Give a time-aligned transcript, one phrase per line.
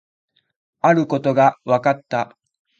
[0.79, 2.35] あることが分かった